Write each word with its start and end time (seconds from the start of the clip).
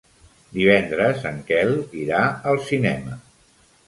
Divendres 0.53 1.27
en 1.31 1.37
Quel 1.49 1.69
irà 2.05 2.21
al 2.53 2.57
cinema. 2.71 3.19